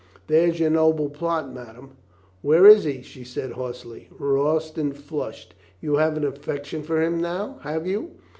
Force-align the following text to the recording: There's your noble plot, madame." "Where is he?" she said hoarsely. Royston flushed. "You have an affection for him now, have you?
There's 0.25 0.59
your 0.59 0.71
noble 0.71 1.11
plot, 1.11 1.53
madame." 1.53 1.91
"Where 2.41 2.65
is 2.65 2.85
he?" 2.85 3.03
she 3.03 3.23
said 3.23 3.51
hoarsely. 3.51 4.09
Royston 4.17 4.93
flushed. 4.93 5.53
"You 5.79 5.97
have 5.97 6.17
an 6.17 6.25
affection 6.25 6.81
for 6.81 7.03
him 7.03 7.21
now, 7.21 7.59
have 7.61 7.85
you? 7.85 8.09